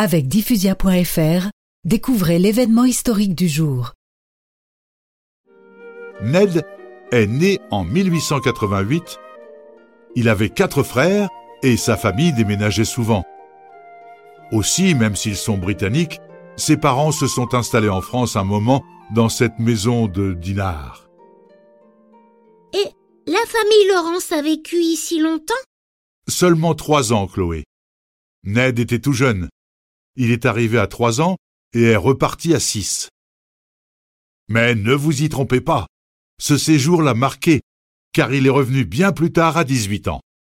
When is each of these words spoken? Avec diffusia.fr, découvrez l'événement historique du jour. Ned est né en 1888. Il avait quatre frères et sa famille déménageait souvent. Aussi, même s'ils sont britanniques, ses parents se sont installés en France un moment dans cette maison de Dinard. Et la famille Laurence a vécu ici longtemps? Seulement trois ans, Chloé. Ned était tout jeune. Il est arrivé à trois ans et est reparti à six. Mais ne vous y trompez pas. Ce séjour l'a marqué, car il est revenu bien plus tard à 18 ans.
Avec 0.00 0.28
diffusia.fr, 0.28 1.48
découvrez 1.84 2.38
l'événement 2.38 2.84
historique 2.84 3.34
du 3.34 3.48
jour. 3.48 3.94
Ned 6.22 6.64
est 7.10 7.26
né 7.26 7.58
en 7.72 7.82
1888. 7.82 9.18
Il 10.14 10.28
avait 10.28 10.50
quatre 10.50 10.84
frères 10.84 11.28
et 11.64 11.76
sa 11.76 11.96
famille 11.96 12.32
déménageait 12.32 12.84
souvent. 12.84 13.24
Aussi, 14.52 14.94
même 14.94 15.16
s'ils 15.16 15.34
sont 15.34 15.58
britanniques, 15.58 16.20
ses 16.54 16.76
parents 16.76 17.10
se 17.10 17.26
sont 17.26 17.56
installés 17.56 17.88
en 17.88 18.00
France 18.00 18.36
un 18.36 18.44
moment 18.44 18.84
dans 19.12 19.28
cette 19.28 19.58
maison 19.58 20.06
de 20.06 20.32
Dinard. 20.32 21.08
Et 22.72 22.86
la 23.26 23.44
famille 23.48 23.88
Laurence 23.88 24.30
a 24.30 24.42
vécu 24.42 24.76
ici 24.76 25.18
longtemps? 25.18 25.54
Seulement 26.28 26.76
trois 26.76 27.12
ans, 27.12 27.26
Chloé. 27.26 27.64
Ned 28.44 28.78
était 28.78 29.00
tout 29.00 29.12
jeune. 29.12 29.48
Il 30.20 30.32
est 30.32 30.46
arrivé 30.46 30.80
à 30.80 30.88
trois 30.88 31.20
ans 31.20 31.36
et 31.72 31.84
est 31.84 31.96
reparti 31.96 32.52
à 32.52 32.58
six. 32.58 33.08
Mais 34.48 34.74
ne 34.74 34.92
vous 34.92 35.22
y 35.22 35.28
trompez 35.28 35.60
pas. 35.60 35.86
Ce 36.40 36.58
séjour 36.58 37.02
l'a 37.02 37.14
marqué, 37.14 37.60
car 38.12 38.34
il 38.34 38.44
est 38.48 38.50
revenu 38.50 38.84
bien 38.84 39.12
plus 39.12 39.32
tard 39.32 39.56
à 39.56 39.62
18 39.62 40.08
ans. 40.08 40.20